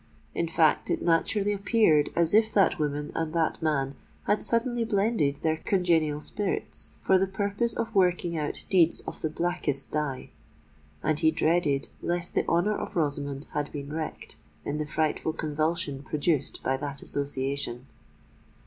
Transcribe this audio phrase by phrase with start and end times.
[0.33, 3.93] In fact, it naturally appeared as if that woman and that man
[4.25, 9.29] had suddenly blended their congenial spirits for the purpose of working out deeds of the
[9.29, 10.31] blackest dye;
[11.03, 16.01] and he dreaded lest the honour of Rosamond had been wrecked in the frightful convulsion
[16.01, 17.85] produced by that association.